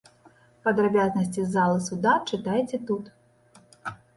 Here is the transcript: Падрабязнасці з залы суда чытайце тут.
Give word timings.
Падрабязнасці 0.67 1.45
з 1.45 1.45
залы 1.57 1.79
суда 1.91 2.15
чытайце 2.29 2.77
тут. 2.89 3.13